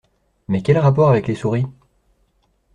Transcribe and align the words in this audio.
Mais 0.47 0.63
quel 0.63 0.79
rapport 0.79 1.11
avec 1.11 1.27
les 1.27 1.35
souris? 1.35 1.67